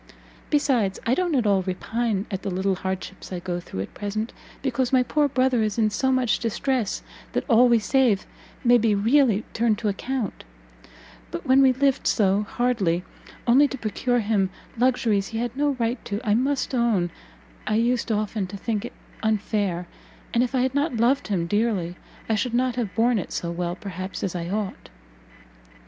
[0.49, 4.33] Besides, I don't at all repine at the little hardships I go through at present,
[4.63, 8.25] because my poor brother is in so much distress, that all we save
[8.63, 10.43] may be really turned to account;
[11.29, 13.03] but when we lived so hardly
[13.45, 17.11] only to procure him luxuries he had no right to, I must own
[17.67, 19.85] I used often to think it unfair,
[20.33, 21.95] and if I had not loved him dearly,
[22.27, 24.89] I should not have borne it so well, perhaps, as I ought."